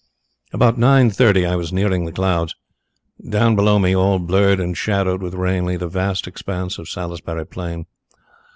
"About 0.51 0.79
nine 0.79 1.11
thirty 1.11 1.45
I 1.45 1.55
was 1.55 1.71
nearing 1.71 2.05
the 2.05 2.11
clouds. 2.11 2.55
Down 3.29 3.55
below 3.55 3.77
me, 3.77 3.95
all 3.95 4.17
blurred 4.17 4.59
and 4.59 4.75
shadowed 4.75 5.21
with 5.21 5.35
rain, 5.35 5.63
lay 5.63 5.75
the 5.75 5.87
vast 5.87 6.25
expanse 6.25 6.79
of 6.79 6.89
Salisbury 6.89 7.45
Plain. 7.45 7.85